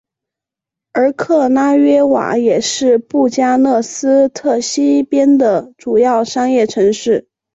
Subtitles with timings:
[0.93, 7.27] 而克拉约瓦也是布加勒斯特西边的主要商业城市。